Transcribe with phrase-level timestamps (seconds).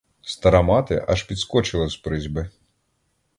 [0.21, 2.49] Стара мати аж підскочила з призьби.